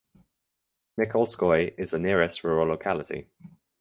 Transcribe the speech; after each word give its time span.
Nikolskoye 0.97 1.75
is 1.77 1.91
the 1.91 1.99
nearest 1.99 2.43
rural 2.43 2.65
locality. 2.69 3.27